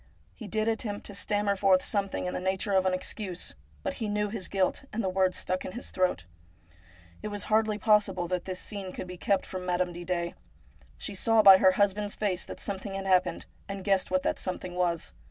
He 0.33 0.47
did 0.47 0.67
attempt 0.67 1.05
to 1.05 1.13
stammer 1.13 1.55
forth 1.55 1.83
something 1.83 2.25
in 2.25 2.33
the 2.33 2.39
nature 2.39 2.73
of 2.73 2.87
an 2.87 2.93
excuse, 2.95 3.53
but 3.83 3.93
he 4.01 4.07
knew 4.09 4.29
his 4.29 4.47
guilt, 4.47 4.83
and 4.91 5.03
the 5.03 5.09
words 5.09 5.37
stuck 5.37 5.63
in 5.63 5.73
his 5.73 5.91
throat. 5.91 6.25
It 7.21 7.27
was 7.27 7.43
hardly 7.53 7.77
possible 7.77 8.27
that 8.27 8.45
this 8.45 8.59
scene 8.59 8.93
could 8.93 9.05
be 9.05 9.15
kept 9.15 9.45
from 9.45 9.63
Madame 9.63 9.93
Didet. 9.93 10.33
She 10.97 11.13
saw 11.13 11.43
by 11.43 11.59
her 11.59 11.73
husband's 11.73 12.15
face 12.15 12.45
that 12.45 12.59
some 12.59 12.79
thing 12.79 12.95
had 12.95 13.05
happened, 13.05 13.45
and 13.69 13.83
guessed 13.83 14.09
what 14.09 14.23
that 14.23 14.39
something 14.39 14.73
was. 14.73 15.13